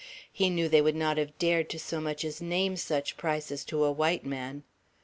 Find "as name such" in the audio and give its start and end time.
2.25-3.17